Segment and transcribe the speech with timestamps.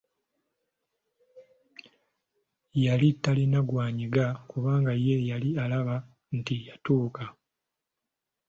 [2.85, 5.95] Yali talina gwanyega kubanga ye yali alaba
[6.37, 7.23] nti yatuuka!